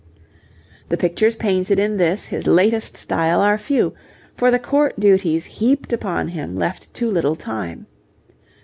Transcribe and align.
The 0.89 0.97
pictures 0.97 1.35
painted 1.35 1.77
in 1.77 1.97
this 1.97 2.25
his 2.25 2.47
latest 2.47 2.97
style 2.97 3.39
are 3.39 3.55
few, 3.59 3.93
for 4.33 4.49
the 4.49 4.57
court 4.57 4.99
duties 4.99 5.45
heaped 5.45 5.93
upon 5.93 6.29
him 6.29 6.55
left 6.57 6.91
too 6.91 7.11
little 7.11 7.35
time. 7.35 7.85